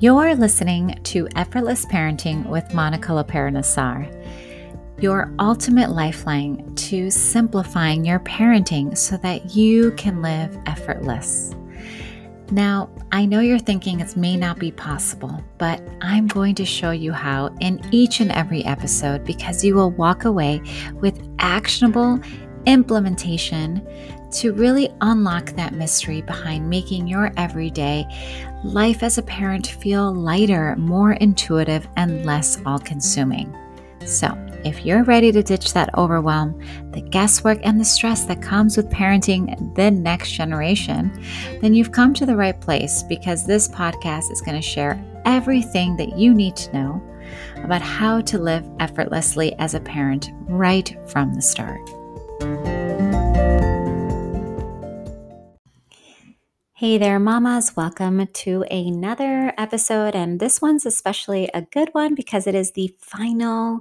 [0.00, 4.08] You're listening to Effortless Parenting with Monica Lopera Nassar,
[4.98, 11.54] your ultimate lifeline to simplifying your parenting so that you can live effortless.
[12.50, 16.92] Now, I know you're thinking it may not be possible, but I'm going to show
[16.92, 20.62] you how in each and every episode because you will walk away
[20.94, 22.18] with actionable
[22.64, 23.86] implementation
[24.32, 28.06] to really unlock that mystery behind making your everyday
[28.64, 33.56] life as a parent feel lighter, more intuitive, and less all consuming.
[34.04, 36.60] So, if you're ready to ditch that overwhelm,
[36.92, 41.10] the guesswork, and the stress that comes with parenting the next generation,
[41.60, 45.96] then you've come to the right place because this podcast is going to share everything
[45.96, 47.02] that you need to know
[47.64, 51.80] about how to live effortlessly as a parent right from the start.
[56.80, 57.76] Hey there, mamas.
[57.76, 60.14] Welcome to another episode.
[60.14, 63.80] And this one's especially a good one because it is the final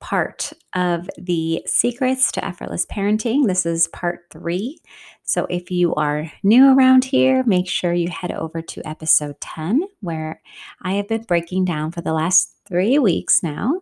[0.00, 3.46] part of the secrets to effortless parenting.
[3.46, 4.82] This is part three.
[5.24, 9.84] So if you are new around here, make sure you head over to episode 10,
[10.02, 10.42] where
[10.82, 13.80] I have been breaking down for the last three weeks now.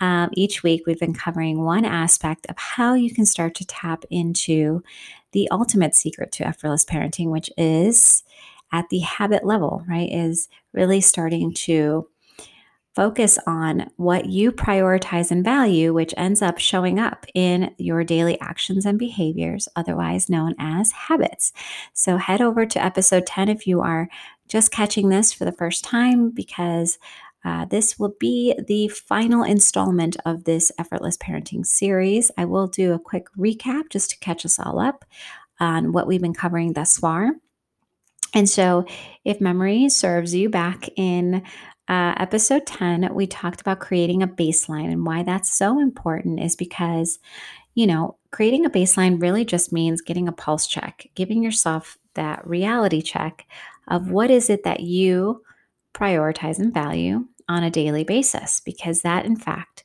[0.00, 4.04] Um, each week, we've been covering one aspect of how you can start to tap
[4.10, 4.82] into
[5.34, 8.24] the ultimate secret to effortless parenting, which is
[8.72, 10.08] at the habit level, right?
[10.10, 12.08] Is really starting to
[12.94, 18.40] focus on what you prioritize and value, which ends up showing up in your daily
[18.40, 21.52] actions and behaviors, otherwise known as habits.
[21.92, 24.08] So head over to episode 10 if you are
[24.48, 26.98] just catching this for the first time, because
[27.44, 32.30] uh, this will be the final installment of this effortless parenting series.
[32.38, 35.04] I will do a quick recap just to catch us all up
[35.60, 37.32] on what we've been covering thus far.
[38.34, 38.86] And so,
[39.24, 41.42] if memory serves you back in
[41.86, 44.90] uh, episode 10, we talked about creating a baseline.
[44.90, 47.18] And why that's so important is because,
[47.74, 52.44] you know, creating a baseline really just means getting a pulse check, giving yourself that
[52.46, 53.46] reality check
[53.88, 55.42] of what is it that you
[55.92, 59.84] prioritize and value on a daily basis because that in fact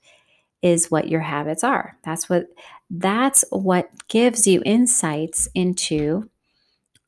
[0.61, 1.97] is what your habits are.
[2.03, 2.47] That's what
[2.89, 6.29] that's what gives you insights into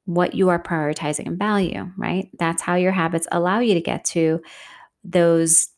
[0.06, 2.30] what you are prioritizing and value, right?
[2.40, 4.42] That's how your habits allow you to get to
[5.04, 5.70] those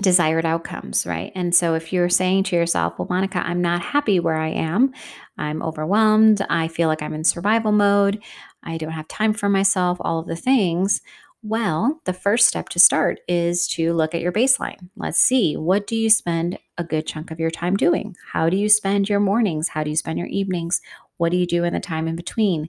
[0.00, 1.32] desired outcomes, right?
[1.34, 4.92] And so if you're saying to yourself, well, Monica, I'm not happy where I am,
[5.38, 8.22] I'm overwhelmed, I feel like I'm in survival mode,
[8.62, 11.00] I don't have time for myself, all of the things,
[11.48, 14.88] well, the first step to start is to look at your baseline.
[14.96, 18.16] Let's see, what do you spend a good chunk of your time doing?
[18.32, 19.68] How do you spend your mornings?
[19.68, 20.80] How do you spend your evenings?
[21.18, 22.68] What do you do in the time in between?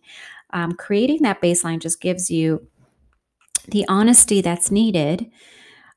[0.51, 2.67] Um, creating that baseline just gives you
[3.69, 5.29] the honesty that's needed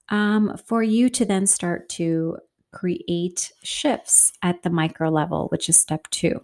[0.08, 2.38] um, for you to then start to
[2.72, 6.42] create shifts at the micro level, which is step two,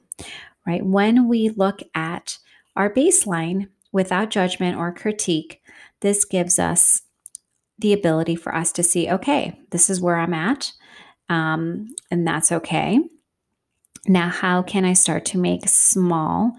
[0.67, 0.85] right?
[0.85, 2.39] When we look at
[2.77, 5.61] our baseline without judgment or critique,
[6.01, 7.03] this gives us
[7.79, 10.73] the ability for us to see, okay, this is where I'm at,
[11.29, 13.01] um, and that's okay.
[14.07, 16.53] Now, how can I start to make small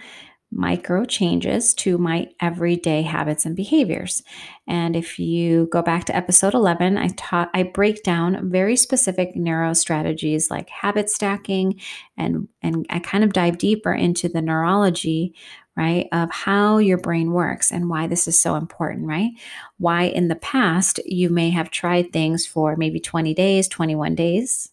[0.51, 4.23] micro changes to my everyday habits and behaviors.
[4.65, 9.35] And if you go back to episode 11, I taught I break down very specific
[9.35, 11.79] neuro strategies like habit stacking
[12.17, 15.35] and and I kind of dive deeper into the neurology
[15.77, 19.31] right, of how your brain works and why this is so important, right?
[19.77, 24.69] Why in the past you may have tried things for maybe 20 days, 21 days,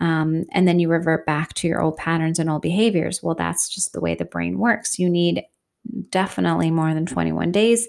[0.00, 3.22] um, and then you revert back to your old patterns and old behaviors.
[3.22, 4.98] Well, that's just the way the brain works.
[4.98, 5.42] You need
[6.10, 7.88] definitely more than 21 days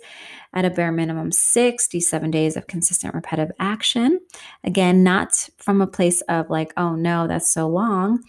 [0.53, 4.19] at a bare minimum 67 days of consistent repetitive action.
[4.63, 8.23] Again, not from a place of like, oh no, that's so long,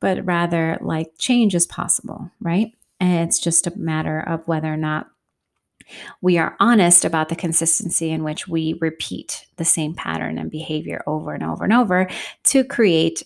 [0.00, 2.74] but rather like change is possible, right?
[3.00, 5.08] And it's just a matter of whether or not
[6.22, 11.02] we are honest about the consistency in which we repeat the same pattern and behavior
[11.06, 12.08] over and over and over
[12.44, 13.22] to create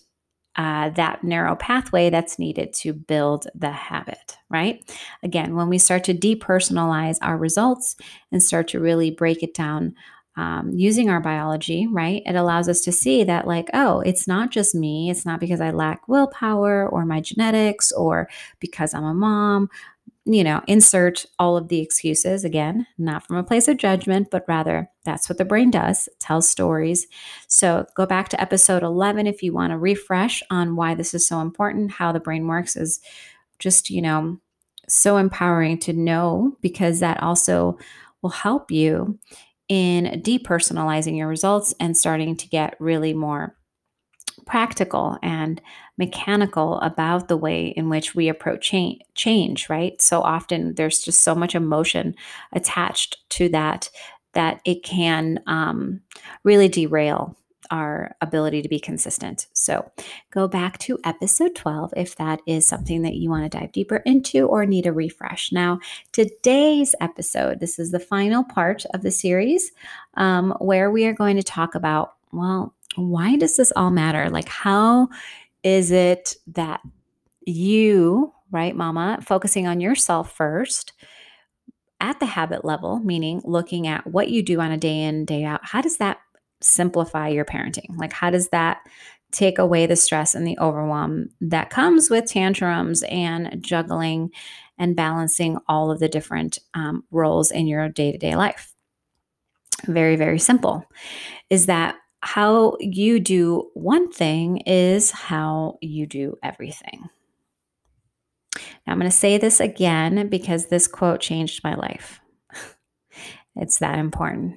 [0.55, 4.83] uh, that narrow pathway that's needed to build the habit, right?
[5.23, 7.95] Again, when we start to depersonalize our results
[8.31, 9.95] and start to really break it down
[10.35, 14.51] um, using our biology, right, it allows us to see that, like, oh, it's not
[14.51, 15.09] just me.
[15.09, 18.29] It's not because I lack willpower or my genetics or
[18.59, 19.69] because I'm a mom.
[20.25, 24.45] You know, insert all of the excuses again, not from a place of judgment, but
[24.47, 27.07] rather that's what the brain does, it tells stories.
[27.47, 31.27] So go back to episode 11 if you want to refresh on why this is
[31.27, 32.99] so important, how the brain works is
[33.57, 34.39] just, you know,
[34.87, 37.77] so empowering to know because that also
[38.21, 39.17] will help you
[39.69, 43.55] in depersonalizing your results and starting to get really more
[44.45, 45.61] practical and
[45.97, 48.73] mechanical about the way in which we approach
[49.13, 50.01] change, right?
[50.01, 52.15] So often there's just so much emotion
[52.51, 53.89] attached to that
[54.33, 56.01] that it can um,
[56.43, 57.35] really derail
[57.71, 59.47] our ability to be consistent.
[59.53, 59.91] So
[60.31, 63.97] go back to episode 12 if that is something that you want to dive deeper
[63.97, 65.51] into or need a refresh.
[65.51, 65.79] Now,
[66.11, 69.71] today's episode, this is the final part of the series
[70.15, 74.29] um, where we are going to talk about, well, why does this all matter?
[74.29, 75.09] Like, how
[75.63, 76.81] is it that
[77.45, 80.93] you, right, mama, focusing on yourself first?
[82.01, 85.43] At the habit level, meaning looking at what you do on a day in, day
[85.43, 86.19] out, how does that
[86.61, 87.97] simplify your parenting?
[87.97, 88.79] Like, how does that
[89.31, 94.31] take away the stress and the overwhelm that comes with tantrums and juggling
[94.77, 98.73] and balancing all of the different um, roles in your day to day life?
[99.85, 100.83] Very, very simple.
[101.49, 107.09] Is that how you do one thing is how you do everything.
[108.55, 112.19] Now, I'm going to say this again because this quote changed my life.
[113.55, 114.55] it's that important.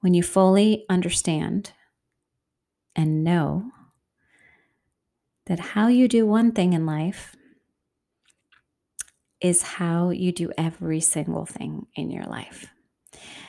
[0.00, 1.72] When you fully understand
[2.94, 3.70] and know
[5.46, 7.34] that how you do one thing in life
[9.40, 12.66] is how you do every single thing in your life.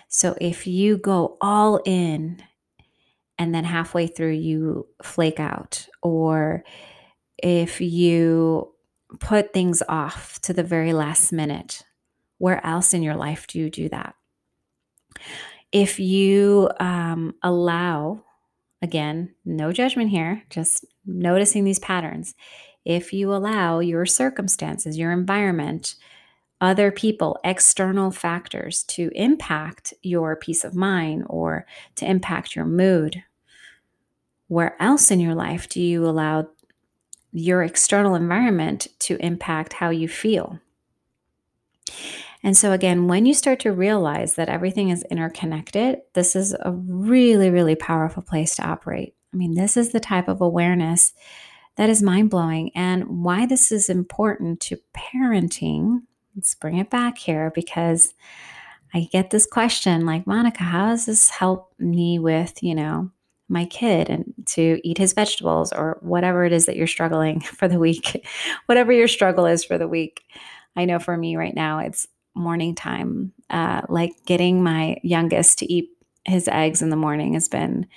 [0.07, 2.41] So if you go all in
[3.37, 6.63] and then halfway through you flake out, or
[7.37, 8.73] if you
[9.19, 11.83] put things off to the very last minute,
[12.37, 14.15] where else in your life do you do that?
[15.71, 18.23] If you um, allow,
[18.81, 22.33] again, no judgment here, just noticing these patterns,
[22.85, 25.95] if you allow your circumstances, your environment,
[26.61, 33.23] other people, external factors to impact your peace of mind or to impact your mood,
[34.47, 36.49] where else in your life do you allow
[37.31, 40.59] your external environment to impact how you feel?
[42.41, 46.71] And so, again, when you start to realize that everything is interconnected, this is a
[46.71, 49.13] really, really powerful place to operate.
[49.33, 51.13] I mean, this is the type of awareness
[51.75, 52.71] that is mind blowing.
[52.75, 56.01] And why this is important to parenting,
[56.35, 58.13] let's bring it back here because
[58.93, 63.11] I get this question like, Monica, how does this help me with, you know,
[63.49, 67.67] my kid and to eat his vegetables or whatever it is that you're struggling for
[67.67, 68.25] the week,
[68.67, 70.23] whatever your struggle is for the week.
[70.75, 73.33] I know for me right now, it's morning time.
[73.49, 75.89] Uh, like getting my youngest to eat
[76.25, 77.87] his eggs in the morning has been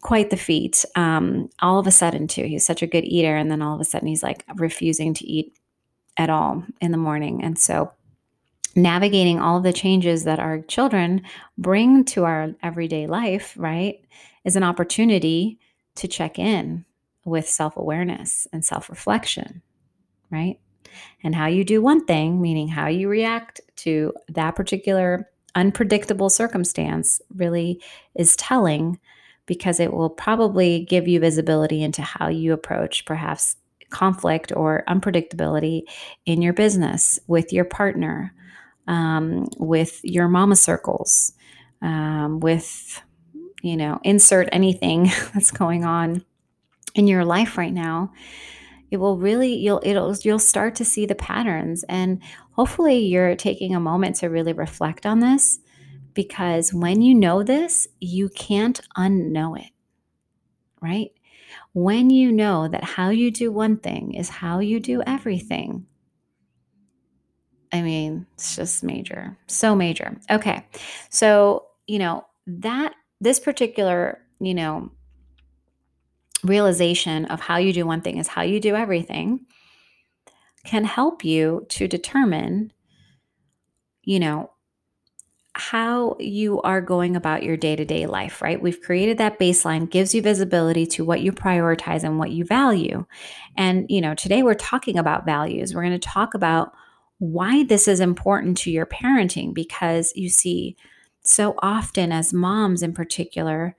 [0.00, 0.84] quite the feat.
[0.94, 3.36] Um, all of a sudden, too, he's such a good eater.
[3.36, 5.56] And then all of a sudden, he's like refusing to eat
[6.16, 7.42] at all in the morning.
[7.42, 7.92] And so,
[8.76, 11.22] navigating all of the changes that our children
[11.56, 14.00] bring to our everyday life, right,
[14.44, 15.58] is an opportunity
[15.96, 16.84] to check in
[17.24, 19.62] with self awareness and self reflection,
[20.30, 20.58] right?
[21.22, 27.20] And how you do one thing, meaning how you react to that particular unpredictable circumstance,
[27.34, 27.82] really
[28.14, 28.98] is telling
[29.46, 33.56] because it will probably give you visibility into how you approach perhaps
[33.90, 35.82] conflict or unpredictability
[36.26, 38.34] in your business, with your partner,
[38.86, 41.32] um, with your mama circles,
[41.80, 43.02] um, with,
[43.62, 45.04] you know, insert anything
[45.34, 46.24] that's going on
[46.94, 48.12] in your life right now
[48.90, 51.84] it will really you'll it'll you'll start to see the patterns.
[51.88, 55.58] And hopefully you're taking a moment to really reflect on this
[56.14, 59.72] because when you know this you can't unknow it
[60.80, 61.10] right?
[61.72, 65.86] When you know that how you do one thing is how you do everything
[67.70, 70.16] i mean it's just major so major.
[70.30, 70.66] Okay
[71.10, 74.90] so you know that this particular you know
[76.44, 79.40] realization of how you do one thing is how you do everything
[80.64, 82.72] can help you to determine,
[84.02, 84.50] you know,
[85.54, 88.62] how you are going about your day to day life, right?
[88.62, 93.06] We've created that baseline, gives you visibility to what you prioritize and what you value.
[93.56, 95.74] And, you know, today we're talking about values.
[95.74, 96.72] We're going to talk about
[97.18, 100.76] why this is important to your parenting because you see,
[101.22, 103.76] so often as moms in particular,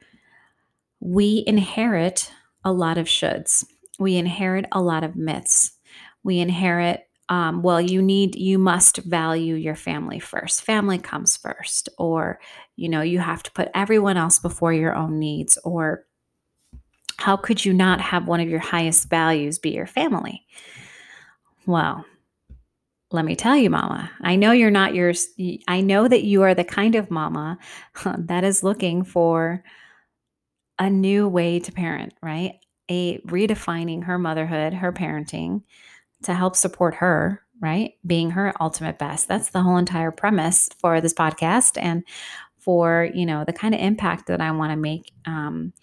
[0.99, 2.31] we inherit
[2.63, 3.65] a lot of shoulds.
[3.99, 5.71] We inherit a lot of myths.
[6.23, 10.63] We inherit, um, well, you need, you must value your family first.
[10.63, 11.89] Family comes first.
[11.97, 12.39] Or,
[12.75, 15.57] you know, you have to put everyone else before your own needs.
[15.63, 16.05] Or,
[17.17, 20.45] how could you not have one of your highest values be your family?
[21.65, 22.05] Well,
[23.11, 25.27] let me tell you, mama, I know you're not yours.
[25.67, 27.57] I know that you are the kind of mama
[28.05, 29.63] that is looking for
[30.79, 32.55] a new way to parent, right?
[32.89, 35.63] A redefining her motherhood, her parenting
[36.23, 37.93] to help support her, right?
[38.05, 39.27] Being her ultimate best.
[39.27, 42.03] That's the whole entire premise for this podcast and
[42.57, 45.73] for, you know, the kind of impact that I want to make um,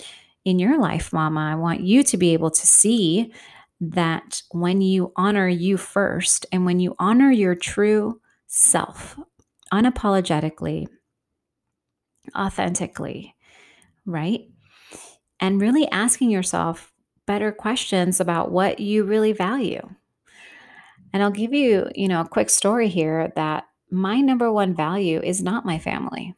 [0.45, 1.41] in your life, mama.
[1.41, 3.33] I want you to be able to see
[3.81, 9.19] that when you honor you first and when you honor your true self
[9.73, 10.87] unapologetically,
[12.35, 13.35] authentically,
[14.05, 14.49] right?
[15.41, 16.93] And really asking yourself
[17.27, 19.89] better questions about what you really value.
[21.13, 25.21] And I'll give you, you know, a quick story here that my number one value
[25.23, 26.35] is not my family.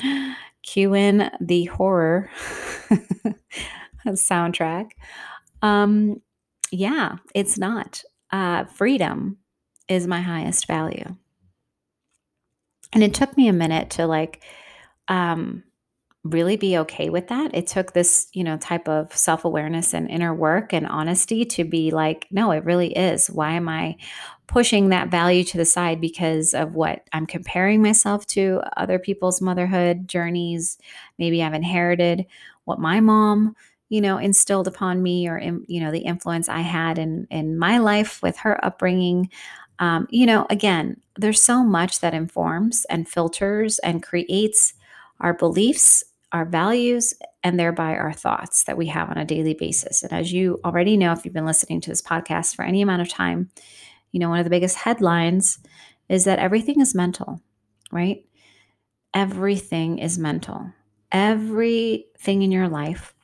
[0.62, 2.30] Cue in the horror
[4.06, 4.90] soundtrack.
[5.62, 6.20] Um,
[6.70, 8.02] yeah, it's not.
[8.30, 9.38] Uh, freedom
[9.88, 11.16] is my highest value.
[12.92, 14.42] And it took me a minute to like
[15.08, 15.62] um,
[16.30, 17.54] really be okay with that.
[17.54, 21.64] It took this, you know, type of self awareness and inner work and honesty to
[21.64, 23.28] be like, no, it really is.
[23.28, 23.96] Why am I
[24.46, 29.40] pushing that value to the side because of what I'm comparing myself to other people's
[29.40, 30.78] motherhood journeys?
[31.18, 32.26] Maybe I've inherited
[32.64, 33.54] what my mom
[33.88, 37.78] you know instilled upon me or you know the influence i had in in my
[37.78, 39.30] life with her upbringing
[39.78, 44.74] um, you know again there's so much that informs and filters and creates
[45.20, 46.04] our beliefs
[46.36, 50.02] our values and thereby our thoughts that we have on a daily basis.
[50.02, 53.02] And as you already know if you've been listening to this podcast for any amount
[53.02, 53.50] of time
[54.12, 55.58] you know one of the biggest headlines
[56.08, 57.40] is that everything is mental
[57.90, 58.24] right?
[59.14, 60.72] Everything is mental.
[61.12, 63.14] Everything in your life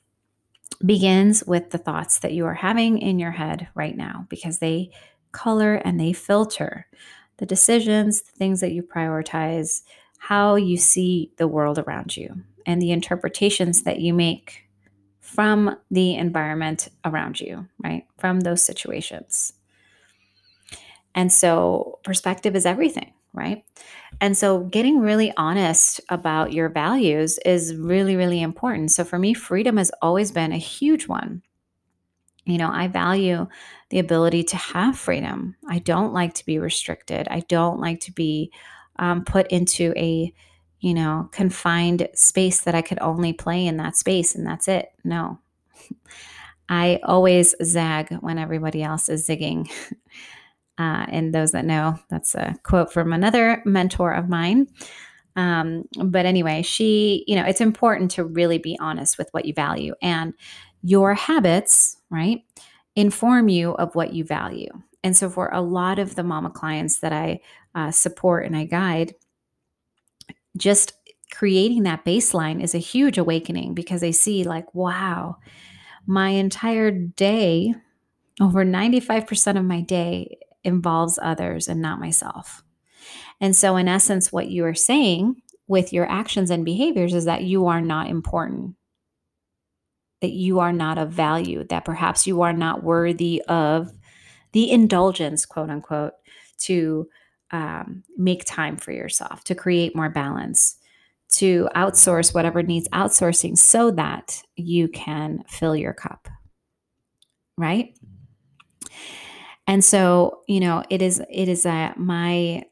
[0.85, 4.90] begins with the thoughts that you are having in your head right now because they
[5.33, 6.87] color and they filter
[7.38, 9.83] the decisions, the things that you prioritize,
[10.19, 14.64] how you see the world around you, and the interpretations that you make
[15.21, 18.07] from the environment around you, right?
[18.19, 19.52] From those situations.
[21.14, 23.64] And so, perspective is everything right?
[24.21, 28.90] And so getting really honest about your values is really, really important.
[28.90, 31.42] So for me, freedom has always been a huge one.
[32.45, 33.47] You know, I value
[33.90, 35.57] the ability to have freedom.
[35.69, 37.28] I don't like to be restricted.
[37.28, 38.52] I don't like to be
[38.97, 40.35] um, put into a,
[40.83, 44.93] you know, confined space that I could only play in that space and that's it.
[45.05, 45.39] No.
[46.69, 49.71] I always zag when everybody else is zigging.
[50.79, 54.67] Uh, and those that know, that's a quote from another mentor of mine.
[55.37, 59.53] Um, but anyway, she, you know, it's important to really be honest with what you
[59.53, 60.33] value and
[60.83, 62.43] your habits, right,
[62.97, 64.71] inform you of what you value.
[65.05, 67.41] And so, for a lot of the mama clients that I
[67.75, 69.15] uh, support and I guide,
[70.56, 70.92] just
[71.32, 75.37] creating that baseline is a huge awakening because they see, like, wow,
[76.06, 77.75] my entire day,
[78.40, 82.62] over 95% of my day involves others and not myself.
[83.40, 87.44] And so, in essence, what you are saying with your actions and behaviors is that
[87.44, 88.76] you are not important,
[90.21, 93.90] that you are not of value, that perhaps you are not worthy of
[94.52, 96.12] the indulgence, quote unquote,
[96.59, 97.09] to
[97.52, 100.76] um, make time for yourself, to create more balance,
[101.32, 106.28] to outsource whatever needs outsourcing so that you can fill your cup.
[107.56, 107.97] Right?
[109.66, 112.62] And so, you know, it is it is a my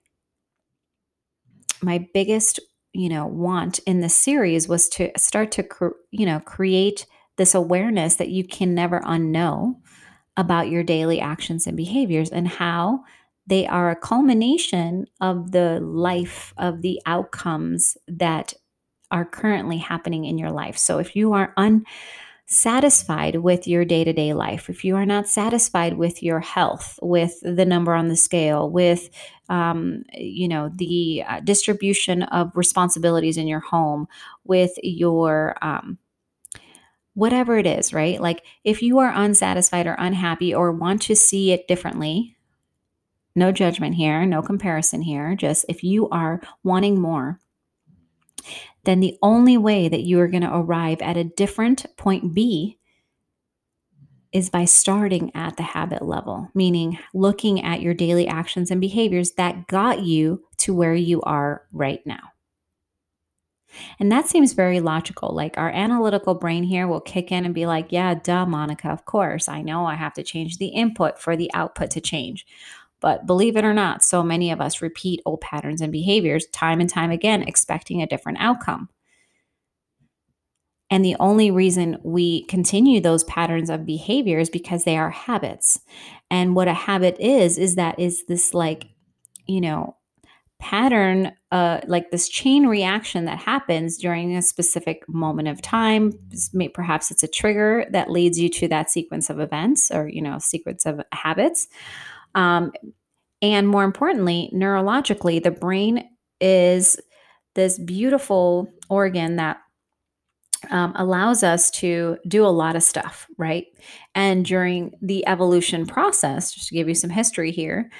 [1.82, 2.60] my biggest,
[2.92, 5.66] you know, want in this series was to start to
[6.10, 7.06] you know, create
[7.36, 9.76] this awareness that you can never unknow
[10.36, 13.04] about your daily actions and behaviors and how
[13.50, 18.54] they are a culmination of the life of the outcomes that
[19.10, 20.78] are currently happening in your life.
[20.78, 21.52] So if you are
[22.48, 26.96] unsatisfied with your day to day life, if you are not satisfied with your health,
[27.02, 29.10] with the number on the scale, with
[29.48, 34.06] um, you know the uh, distribution of responsibilities in your home,
[34.44, 35.98] with your um,
[37.14, 38.20] whatever it is, right?
[38.20, 42.36] Like if you are unsatisfied or unhappy or want to see it differently,
[43.40, 45.34] no judgment here, no comparison here.
[45.34, 47.40] Just if you are wanting more,
[48.84, 52.78] then the only way that you are going to arrive at a different point B
[54.32, 59.32] is by starting at the habit level, meaning looking at your daily actions and behaviors
[59.32, 62.30] that got you to where you are right now.
[63.98, 65.34] And that seems very logical.
[65.34, 69.04] Like our analytical brain here will kick in and be like, yeah, duh, Monica, of
[69.04, 69.48] course.
[69.48, 72.46] I know I have to change the input for the output to change.
[73.00, 76.80] But believe it or not, so many of us repeat old patterns and behaviors time
[76.80, 78.88] and time again, expecting a different outcome.
[80.90, 85.80] And the only reason we continue those patterns of behavior is because they are habits.
[86.30, 88.88] And what a habit is, is that is this like,
[89.46, 89.96] you know,
[90.58, 96.12] pattern, uh, like this chain reaction that happens during a specific moment of time.
[96.74, 100.38] Perhaps it's a trigger that leads you to that sequence of events or, you know,
[100.38, 101.68] sequence of habits.
[102.34, 102.72] Um,
[103.42, 106.08] and more importantly, neurologically, the brain
[106.40, 106.98] is
[107.54, 109.58] this beautiful organ that
[110.70, 113.66] um, allows us to do a lot of stuff, right?
[114.14, 117.90] And during the evolution process, just to give you some history here,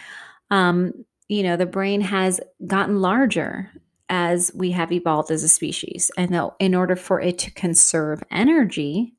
[0.51, 0.93] um,
[1.29, 3.71] you know, the brain has gotten larger
[4.09, 6.11] as we have evolved as a species.
[6.17, 9.15] And in order for it to conserve energy,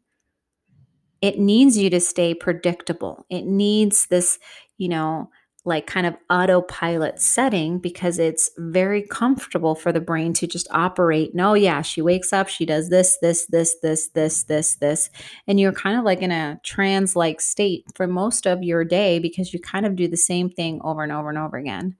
[1.21, 3.25] it needs you to stay predictable.
[3.29, 4.39] It needs this,
[4.81, 5.29] you know,
[5.63, 11.35] like kind of autopilot setting because it's very comfortable for the brain to just operate.
[11.35, 15.11] No, yeah, she wakes up, she does this, this, this, this, this, this, this.
[15.45, 19.19] And you're kind of like in a trance like state for most of your day
[19.19, 21.95] because you kind of do the same thing over and over and over again.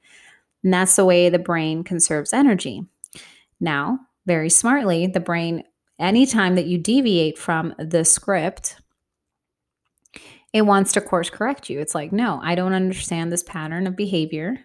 [0.63, 2.83] And that's the way the brain conserves energy.
[3.59, 5.63] Now, very smartly, the brain,
[5.99, 8.80] anytime that you deviate from the script,
[10.53, 11.79] it wants to course correct you.
[11.79, 14.57] It's like, no, I don't understand this pattern of behavior.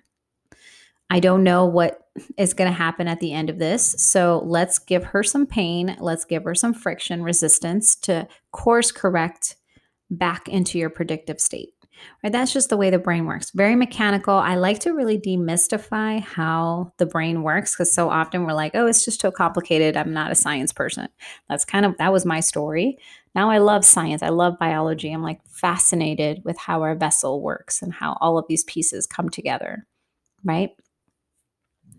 [1.08, 2.00] I don't know what
[2.36, 3.94] is going to happen at the end of this.
[3.98, 5.96] So let's give her some pain.
[6.00, 9.56] Let's give her some friction resistance to course correct
[10.10, 11.75] back into your predictive state.
[12.22, 12.32] Right?
[12.32, 13.50] That's just the way the brain works.
[13.50, 14.34] Very mechanical.
[14.34, 18.86] I like to really demystify how the brain works because so often we're like, oh,
[18.86, 19.96] it's just too complicated.
[19.96, 21.08] I'm not a science person.
[21.48, 22.98] That's kind of that was my story.
[23.34, 24.22] Now I love science.
[24.22, 25.12] I love biology.
[25.12, 29.28] I'm like fascinated with how our vessel works and how all of these pieces come
[29.28, 29.86] together.
[30.44, 30.70] Right?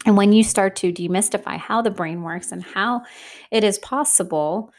[0.05, 3.03] And when you start to demystify how the brain works and how
[3.51, 4.71] it is possible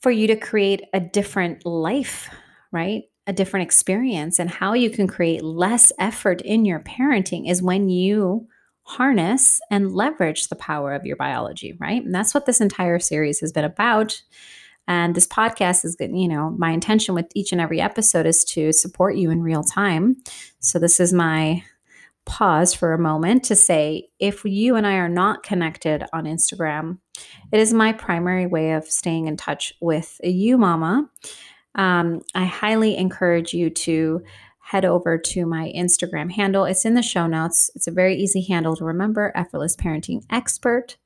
[0.00, 2.30] for you to create a different life,
[2.72, 3.04] right?
[3.30, 7.88] A different experience and how you can create less effort in your parenting is when
[7.88, 8.44] you
[8.82, 12.04] harness and leverage the power of your biology, right?
[12.04, 14.20] And that's what this entire series has been about.
[14.88, 18.72] And this podcast is you know, my intention with each and every episode is to
[18.72, 20.16] support you in real time.
[20.58, 21.62] So this is my
[22.24, 26.98] pause for a moment to say if you and I are not connected on Instagram,
[27.52, 31.08] it is my primary way of staying in touch with you, mama
[31.74, 34.22] um, I highly encourage you to
[34.60, 36.64] head over to my Instagram handle.
[36.64, 37.70] It's in the show notes.
[37.74, 40.96] It's a very easy handle to remember Effortless Parenting Expert.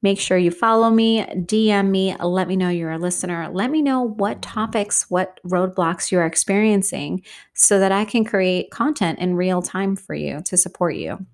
[0.00, 3.48] Make sure you follow me, DM me, let me know you're a listener.
[3.52, 7.22] Let me know what topics, what roadblocks you're experiencing
[7.54, 11.26] so that I can create content in real time for you to support you.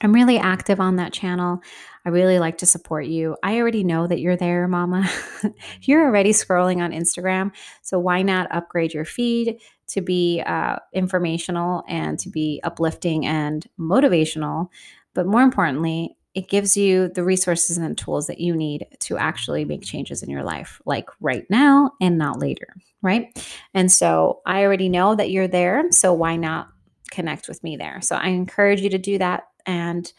[0.00, 1.60] I'm really active on that channel.
[2.08, 3.36] I really like to support you.
[3.42, 5.10] I already know that you're there, mama.
[5.82, 7.52] you're already scrolling on Instagram.
[7.82, 13.66] So why not upgrade your feed to be uh, informational and to be uplifting and
[13.78, 14.68] motivational?
[15.12, 19.66] But more importantly, it gives you the resources and tools that you need to actually
[19.66, 23.38] make changes in your life, like right now and not later, right?
[23.74, 25.84] And so I already know that you're there.
[25.90, 26.68] So why not
[27.10, 28.00] connect with me there?
[28.00, 30.10] So I encourage you to do that and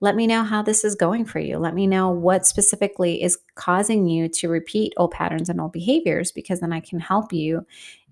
[0.00, 1.58] let me know how this is going for you.
[1.58, 6.32] Let me know what specifically is causing you to repeat old patterns and old behaviors,
[6.32, 7.66] because then I can help you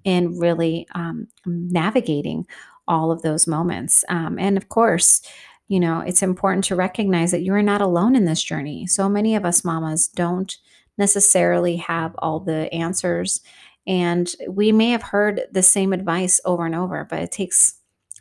[0.05, 2.47] in really um, navigating
[2.87, 4.05] all of those moments.
[4.09, 5.23] Um, and of course,
[5.69, 8.87] you know, it's important to recognize that you are not alone in this journey.
[8.87, 10.57] So many of us mamas don't
[10.99, 13.41] necessarily have all the answers.
[13.87, 17.75] And we may have heard the same advice over and over, but it takes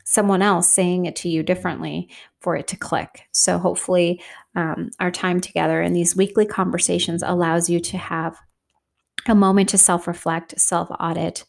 [0.04, 2.08] someone else saying it to you differently
[2.40, 3.26] for it to click.
[3.32, 4.22] So hopefully,
[4.54, 8.38] um, our time together and these weekly conversations allows you to have
[9.26, 11.44] a moment to self reflect, self audit,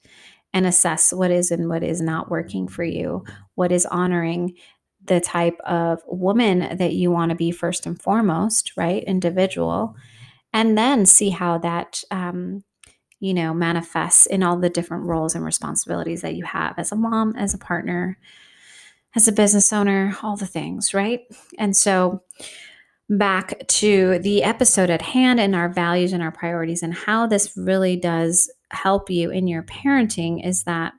[0.53, 4.55] and assess what is and what is not working for you, what is honoring
[5.03, 9.03] the type of woman that you want to be first and foremost, right?
[9.03, 9.95] Individual.
[10.53, 12.63] And then see how that um,
[13.19, 16.95] you know, manifests in all the different roles and responsibilities that you have as a
[16.95, 18.17] mom, as a partner,
[19.15, 21.21] as a business owner, all the things, right?
[21.57, 22.21] And so,
[23.07, 27.55] back to the episode at hand and our values and our priorities, and how this
[27.55, 30.93] really does help you in your parenting is that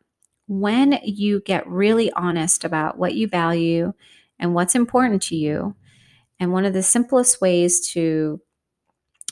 [0.47, 3.93] when you get really honest about what you value
[4.39, 5.75] and what's important to you,
[6.39, 8.41] and one of the simplest ways to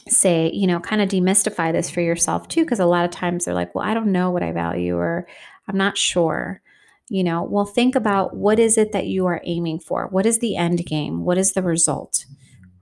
[0.09, 3.45] say, you know, kind of demystify this for yourself too, because a lot of times
[3.45, 5.27] they're like, well, I don't know what I value, or
[5.69, 6.61] I'm not sure
[7.09, 10.09] you know, well, think about what is it that you are aiming for?
[10.09, 11.25] What is the end game?
[11.25, 12.25] What is the result?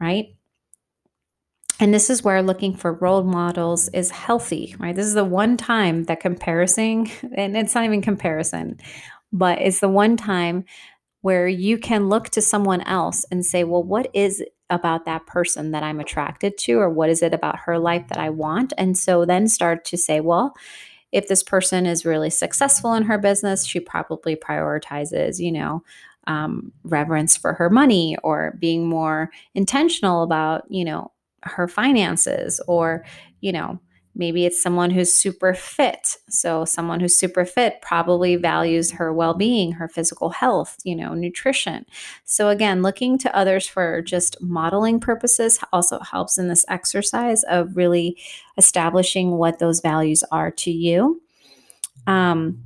[0.01, 0.35] Right?
[1.81, 4.95] And this is where looking for role models is healthy, right?
[4.95, 8.79] This is the one time that comparison, and it's not even comparison,
[9.33, 10.65] but it's the one time
[11.23, 15.71] where you can look to someone else and say, well, what is about that person
[15.71, 18.73] that I'm attracted to, or what is it about her life that I want?
[18.79, 20.55] And so then start to say, well,
[21.13, 25.85] if this person is really successful in her business, she probably prioritizes, you know,
[26.27, 33.05] um, reverence for her money or being more intentional about, you know, her finances or,
[33.41, 33.79] you know,
[34.15, 36.17] maybe it's someone who's super fit.
[36.29, 41.87] So someone who's super fit probably values her well-being, her physical health, you know, nutrition.
[42.25, 47.77] So again, looking to others for just modeling purposes also helps in this exercise of
[47.77, 48.19] really
[48.59, 51.23] establishing what those values are to you.
[52.07, 52.63] Um,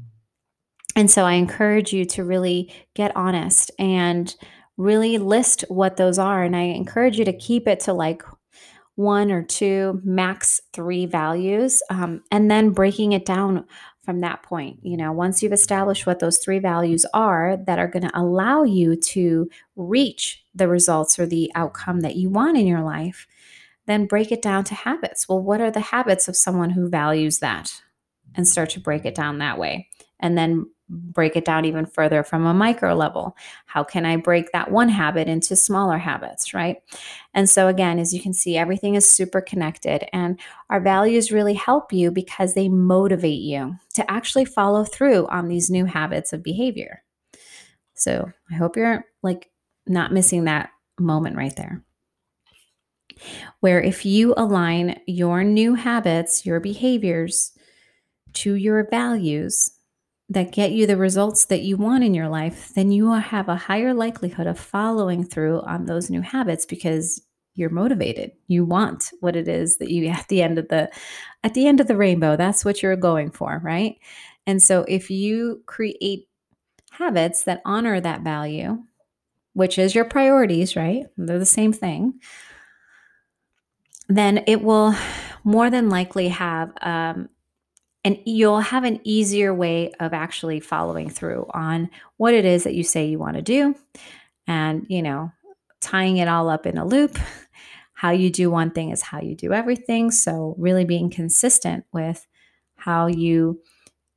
[0.97, 4.35] and so I encourage you to really get honest and
[4.79, 6.43] really list what those are.
[6.43, 8.23] And I encourage you to keep it to like
[8.97, 13.65] one or two, max three values, um, and then breaking it down
[14.05, 14.79] from that point.
[14.83, 18.63] You know, once you've established what those three values are that are going to allow
[18.63, 23.27] you to reach the results or the outcome that you want in your life,
[23.87, 25.29] then break it down to habits.
[25.29, 27.83] Well, what are the habits of someone who values that?
[28.35, 29.89] And start to break it down that way.
[30.21, 33.37] And then break it down even further from a micro level.
[33.67, 36.79] How can I break that one habit into smaller habits, right?
[37.35, 40.39] And so, again, as you can see, everything is super connected, and
[40.71, 45.71] our values really help you because they motivate you to actually follow through on these
[45.71, 47.03] new habits of behavior.
[47.95, 49.51] So, I hope you're like
[49.87, 51.83] not missing that moment right there.
[53.61, 57.53] Where if you align your new habits, your behaviors
[58.35, 59.71] to your values,
[60.29, 63.49] that get you the results that you want in your life, then you will have
[63.49, 67.23] a higher likelihood of following through on those new habits because
[67.55, 68.33] you're motivated.
[68.49, 70.91] You want what it is that you at the end of the
[71.45, 73.97] at the end of the rainbow, that's what you're going for, right?
[74.47, 76.29] And so if you create
[76.91, 78.79] habits that honor that value,
[79.53, 81.07] which is your priorities, right?
[81.17, 82.21] They're the same thing.
[84.09, 84.95] Then it will
[85.45, 87.29] more than likely have um,
[88.07, 92.75] and you'll have an easier way of actually following through on what it is that
[92.75, 93.75] you say you want to do
[94.47, 95.33] and you know
[95.81, 97.19] tying it all up in a loop.
[97.95, 100.11] How you do one thing is how you do everything.
[100.11, 102.27] So really being consistent with
[102.75, 103.63] how you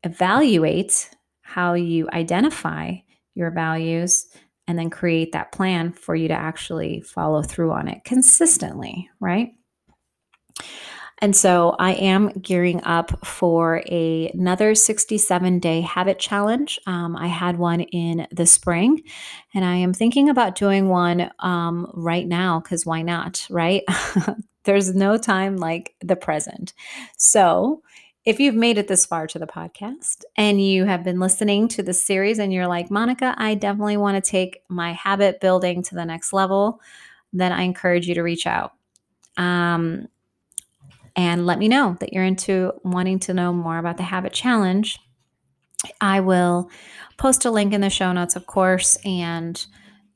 [0.03, 1.09] evaluate
[1.41, 2.95] how you identify
[3.35, 4.27] your values
[4.67, 9.53] and then create that plan for you to actually follow through on it consistently right
[11.21, 16.79] and so I am gearing up for a, another 67 day habit challenge.
[16.87, 19.01] Um, I had one in the spring,
[19.53, 23.83] and I am thinking about doing one um, right now because why not, right?
[24.63, 26.73] There's no time like the present.
[27.17, 27.81] So,
[28.25, 31.81] if you've made it this far to the podcast and you have been listening to
[31.81, 35.95] the series and you're like, Monica, I definitely want to take my habit building to
[35.95, 36.81] the next level,
[37.31, 38.73] then I encourage you to reach out.
[39.37, 40.09] Um,
[41.19, 44.97] and let me know that you're into wanting to know more about the habit challenge.
[45.99, 46.71] I will
[47.17, 49.61] post a link in the show notes, of course, and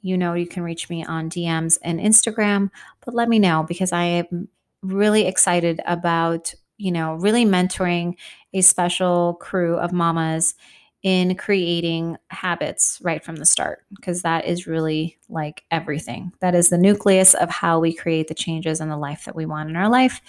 [0.01, 2.69] you know you can reach me on DMs and Instagram,
[3.03, 4.47] but let me know because I am
[4.81, 8.15] really excited about, you know, really mentoring
[8.53, 10.55] a special crew of mamas
[11.03, 16.31] in creating habits right from the start because that is really like everything.
[16.39, 19.45] That is the nucleus of how we create the changes in the life that we
[19.45, 20.21] want in our life.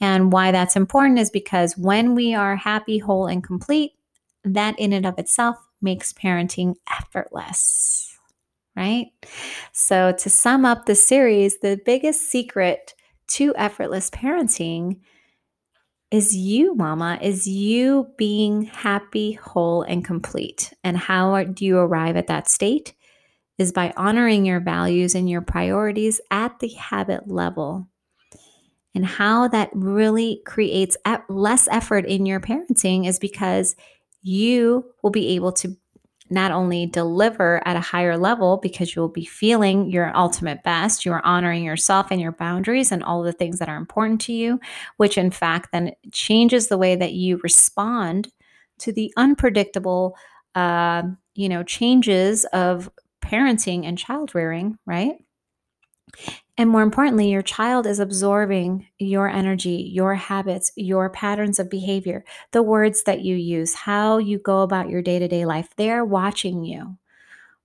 [0.00, 3.92] And why that's important is because when we are happy, whole, and complete,
[4.44, 8.14] that in and of itself makes parenting effortless,
[8.76, 9.06] right?
[9.72, 12.94] So, to sum up the series, the biggest secret
[13.28, 15.00] to effortless parenting
[16.10, 20.72] is you, mama, is you being happy, whole, and complete.
[20.82, 22.94] And how do you arrive at that state?
[23.58, 27.88] Is by honoring your values and your priorities at the habit level.
[28.94, 30.96] And how that really creates
[31.28, 33.74] less effort in your parenting is because
[34.22, 35.76] you will be able to
[36.30, 41.12] not only deliver at a higher level because you'll be feeling your ultimate best, you
[41.12, 44.60] are honoring yourself and your boundaries and all the things that are important to you,
[44.96, 48.28] which in fact then changes the way that you respond
[48.78, 50.16] to the unpredictable,
[50.54, 51.02] uh,
[51.34, 52.90] you know, changes of
[53.22, 55.16] parenting and child rearing, right?
[56.58, 62.24] And more importantly, your child is absorbing your energy, your habits, your patterns of behavior,
[62.50, 65.68] the words that you use, how you go about your day to day life.
[65.76, 66.98] They're watching you,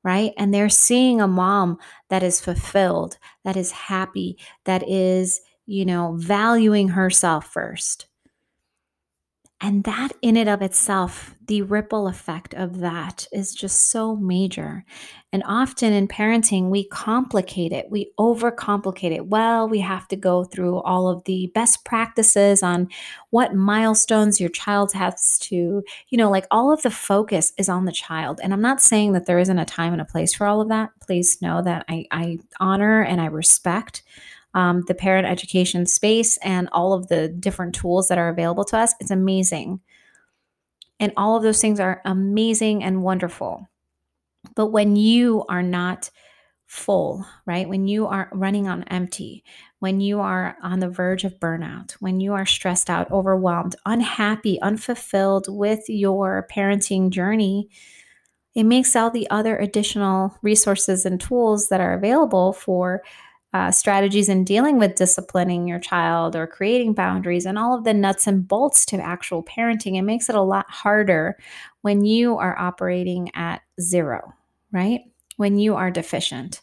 [0.04, 0.32] right?
[0.38, 1.80] And they're seeing a mom
[2.10, 8.06] that is fulfilled, that is happy, that is, you know, valuing herself first.
[9.64, 14.84] And that, in and of itself, the ripple effect of that is just so major.
[15.32, 19.28] And often in parenting, we complicate it, we overcomplicate it.
[19.28, 22.90] Well, we have to go through all of the best practices on
[23.30, 27.86] what milestones your child has to, you know, like all of the focus is on
[27.86, 28.42] the child.
[28.44, 30.68] And I'm not saying that there isn't a time and a place for all of
[30.68, 30.90] that.
[31.00, 34.04] Please know that I, I honor and I respect
[34.54, 38.78] um, the parent education space and all of the different tools that are available to
[38.78, 38.94] us.
[39.00, 39.80] It's amazing.
[41.00, 43.68] And all of those things are amazing and wonderful.
[44.56, 46.10] But when you are not
[46.66, 47.70] full, right?
[47.70, 49.44] When you are running on empty,
[49.80, 54.60] when you are on the verge of burnout, when you are stressed out, overwhelmed, unhappy,
[54.62, 57.70] unfulfilled with your parenting journey,
[58.56, 63.02] it makes all the other additional resources and tools that are available for
[63.54, 67.94] uh, strategies in dealing with disciplining your child or creating boundaries and all of the
[67.94, 71.38] nuts and bolts to actual parenting, it makes it a lot harder
[71.82, 74.34] when you are operating at zero,
[74.72, 75.02] right?
[75.38, 76.62] When you are deficient.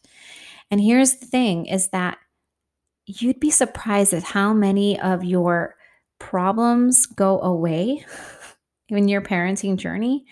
[0.70, 2.18] And here's the thing is that
[3.06, 5.76] you'd be surprised at how many of your
[6.18, 8.04] problems go away
[8.88, 10.24] in your parenting journey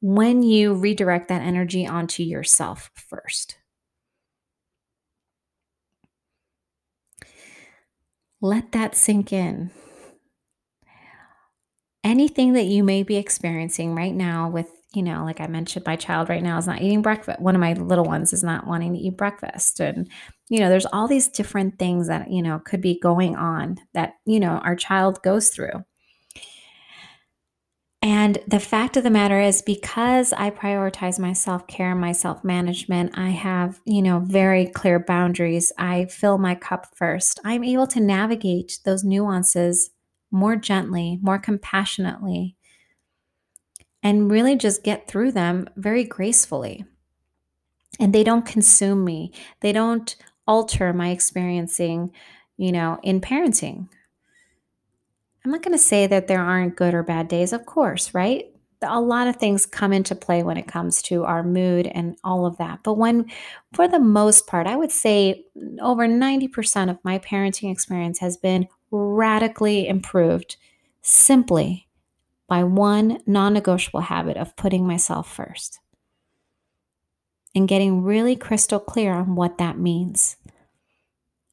[0.00, 3.57] when you redirect that energy onto yourself first.
[8.40, 9.70] Let that sink in.
[12.04, 15.96] Anything that you may be experiencing right now with, you know, like I mentioned, my
[15.96, 17.40] child right now is not eating breakfast.
[17.40, 19.80] One of my little ones is not wanting to eat breakfast.
[19.80, 20.08] And,
[20.48, 24.14] you know, there's all these different things that, you know, could be going on that,
[24.24, 25.84] you know, our child goes through.
[28.00, 32.12] And the fact of the matter is, because I prioritize my self care and my
[32.12, 35.72] self management, I have, you know, very clear boundaries.
[35.76, 37.40] I fill my cup first.
[37.44, 39.90] I'm able to navigate those nuances
[40.30, 42.56] more gently, more compassionately,
[44.02, 46.84] and really just get through them very gracefully.
[47.98, 50.14] And they don't consume me, they don't
[50.46, 52.12] alter my experiencing,
[52.56, 53.88] you know, in parenting.
[55.48, 58.52] I'm not going to say that there aren't good or bad days, of course, right?
[58.82, 62.44] A lot of things come into play when it comes to our mood and all
[62.44, 62.80] of that.
[62.82, 63.30] But when,
[63.72, 65.46] for the most part, I would say
[65.80, 70.58] over 90% of my parenting experience has been radically improved
[71.00, 71.88] simply
[72.46, 75.80] by one non negotiable habit of putting myself first
[77.54, 80.36] and getting really crystal clear on what that means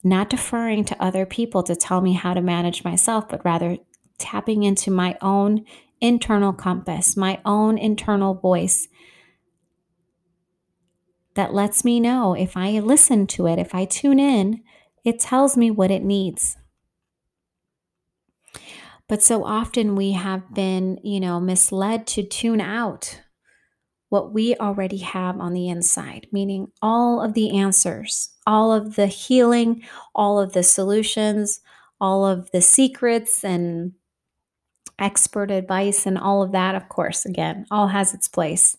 [0.05, 3.77] not deferring to other people to tell me how to manage myself, but rather
[4.19, 5.65] tapping into my own
[5.99, 8.87] internal compass, my own internal voice
[11.33, 14.61] that lets me know if I listen to it, if I tune in,
[15.03, 16.55] it tells me what it needs.
[19.07, 23.21] But so often we have been, you know, misled to tune out
[24.15, 29.07] what we already have on the inside, meaning all of the answers, all of the
[29.07, 29.83] healing,
[30.15, 31.59] all of the solutions,
[31.99, 33.91] all of the secrets and
[34.99, 38.77] expert advice, and all of that, of course, again, all has its place.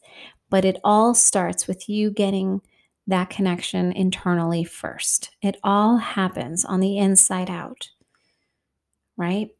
[0.49, 2.63] But it all starts with you getting
[3.07, 5.37] that connection internally first.
[5.43, 7.91] It all happens on the inside out,
[9.19, 9.51] right?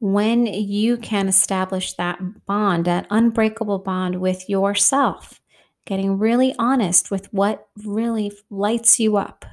[0.00, 5.40] When you can establish that bond, that unbreakable bond with yourself,
[5.86, 9.44] getting really honest with what really lights you up,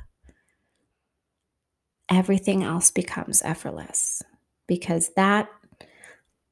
[2.09, 4.21] everything else becomes effortless
[4.67, 5.49] because that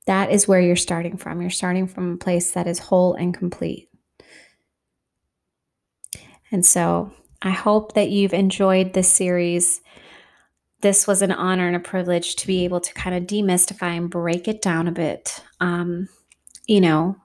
[0.06, 1.40] that is where you're starting from.
[1.40, 3.90] You're starting from a place that is whole and complete.
[6.52, 9.82] And so, I hope that you've enjoyed this series
[10.84, 14.10] this was an honor and a privilege to be able to kind of demystify and
[14.10, 15.42] break it down a bit.
[15.60, 16.10] Um,
[16.68, 17.16] you know,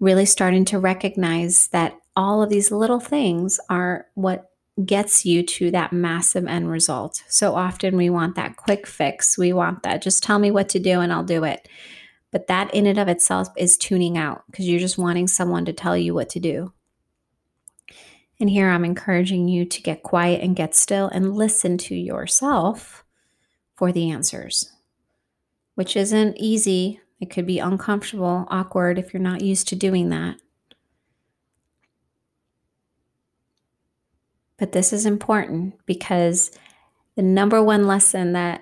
[0.00, 4.50] really starting to recognize that all of these little things are what
[4.84, 7.22] gets you to that massive end result.
[7.28, 9.38] So often we want that quick fix.
[9.38, 11.68] We want that just tell me what to do and I'll do it.
[12.32, 15.72] But that in and of itself is tuning out because you're just wanting someone to
[15.72, 16.72] tell you what to do.
[18.44, 23.02] And here I'm encouraging you to get quiet and get still and listen to yourself
[23.74, 24.70] for the answers,
[25.76, 27.00] which isn't easy.
[27.20, 30.42] It could be uncomfortable, awkward if you're not used to doing that.
[34.58, 36.50] But this is important because
[37.16, 38.60] the number one lesson that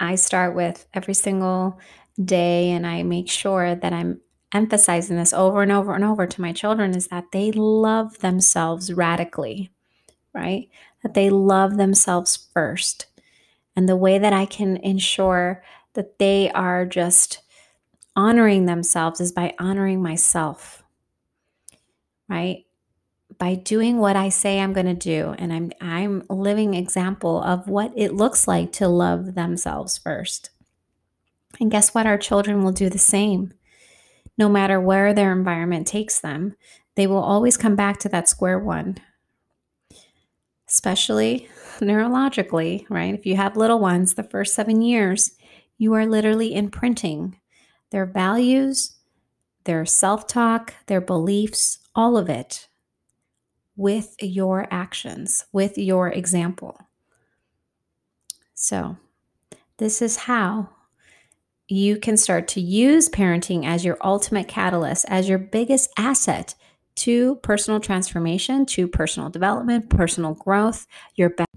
[0.00, 1.78] I start with every single
[2.20, 4.20] day, and I make sure that I'm
[4.54, 8.92] emphasizing this over and over and over to my children, is that they love themselves
[8.92, 9.70] radically,
[10.32, 10.68] right?
[11.02, 13.06] That they love themselves first.
[13.76, 15.62] And the way that I can ensure
[15.94, 17.40] that they are just
[18.16, 20.84] honoring themselves is by honoring myself,
[22.28, 22.64] right?
[23.38, 25.34] By doing what I say I'm going to do.
[25.38, 30.50] And I'm, I'm living example of what it looks like to love themselves first.
[31.60, 32.06] And guess what?
[32.06, 33.52] Our children will do the same.
[34.36, 36.56] No matter where their environment takes them,
[36.96, 38.98] they will always come back to that square one,
[40.68, 43.14] especially neurologically, right?
[43.14, 45.32] If you have little ones, the first seven years,
[45.78, 47.38] you are literally imprinting
[47.90, 48.96] their values,
[49.64, 52.68] their self talk, their beliefs, all of it
[53.76, 56.78] with your actions, with your example.
[58.54, 58.96] So,
[59.78, 60.70] this is how
[61.68, 66.54] you can start to use parenting as your ultimate catalyst, as your biggest asset
[66.96, 71.48] to personal transformation, to personal development, personal growth, your best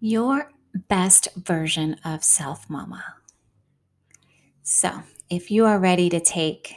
[0.00, 0.50] your
[0.88, 3.02] best version of self mama.
[4.62, 6.74] So, if you are ready to take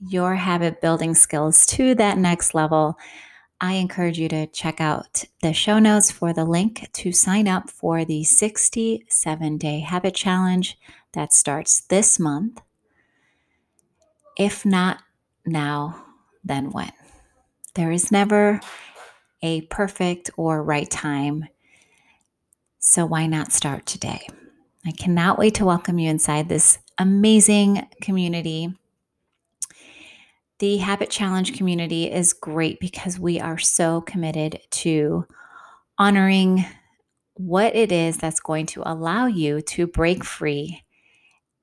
[0.00, 2.96] your habit building skills to that next level,
[3.60, 7.68] I encourage you to check out the show notes for the link to sign up
[7.68, 10.78] for the 67 day habit challenge
[11.12, 12.60] that starts this month.
[14.36, 15.02] If not
[15.44, 16.04] now,
[16.44, 16.92] then when?
[17.74, 18.60] There is never
[19.42, 21.48] a perfect or right time.
[22.78, 24.26] So why not start today?
[24.86, 28.74] I cannot wait to welcome you inside this amazing community.
[30.58, 35.26] The Habit Challenge community is great because we are so committed to
[35.98, 36.64] honoring
[37.34, 40.82] what it is that's going to allow you to break free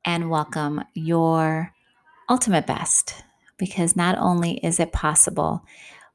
[0.06, 1.74] and welcome your
[2.30, 3.24] ultimate best.
[3.58, 5.66] Because not only is it possible,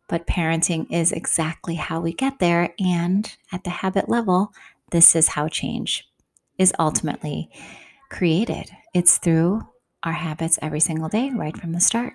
[0.09, 2.74] but parenting is exactly how we get there.
[2.79, 4.53] And at the habit level,
[4.90, 6.07] this is how change
[6.59, 7.50] is ultimately
[8.11, 8.70] created.
[8.92, 9.62] It's through
[10.03, 12.14] our habits every single day, right from the start.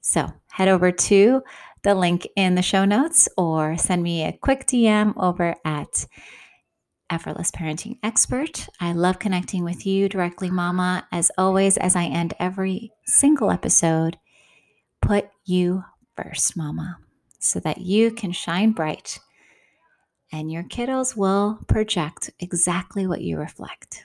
[0.00, 1.42] So head over to
[1.82, 6.06] the link in the show notes or send me a quick DM over at
[7.12, 8.68] Effortless Parenting Expert.
[8.80, 11.06] I love connecting with you directly, Mama.
[11.12, 14.16] As always, as I end every single episode,
[15.02, 15.84] put you
[16.16, 16.96] first, Mama,
[17.38, 19.20] so that you can shine bright
[20.32, 24.04] and your kiddos will project exactly what you reflect.